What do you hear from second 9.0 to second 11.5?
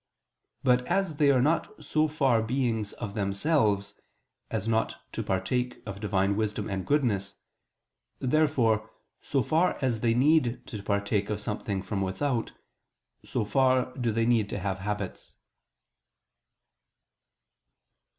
so far as they need to partake of